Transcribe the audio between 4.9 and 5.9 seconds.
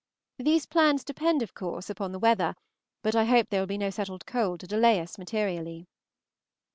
us materially.